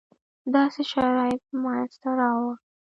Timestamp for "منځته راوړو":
1.63-2.53